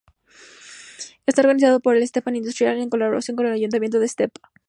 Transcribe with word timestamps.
Es 1.27 1.37
organizado 1.37 1.79
por 1.79 1.95
el 1.95 2.01
Estepa 2.01 2.33
Industrial, 2.35 2.79
en 2.81 2.89
colaboración 2.89 3.37
con 3.37 3.45
el 3.45 3.53
ayuntamiento 3.53 3.99
de 3.99 4.07
Estepa. 4.07 4.41